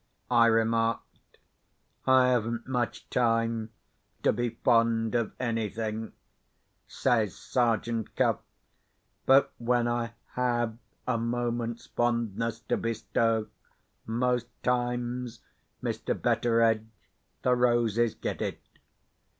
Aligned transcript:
I 0.31 0.47
remarked. 0.47 1.37
"I 2.07 2.29
haven't 2.29 2.67
much 2.67 3.07
time 3.11 3.69
to 4.23 4.33
be 4.33 4.49
fond 4.49 5.13
of 5.13 5.33
anything," 5.39 6.13
says 6.87 7.35
Sergeant 7.35 8.15
Cuff. 8.15 8.39
"But 9.27 9.53
when 9.59 9.87
I 9.87 10.13
have 10.33 10.79
a 11.07 11.19
moment's 11.19 11.85
fondness 11.85 12.61
to 12.61 12.77
bestow, 12.77 13.45
most 14.07 14.47
times, 14.63 15.41
Mr. 15.83 16.19
Betteredge, 16.19 16.87
the 17.43 17.53
roses 17.55 18.15
get 18.15 18.41
it. 18.41 18.59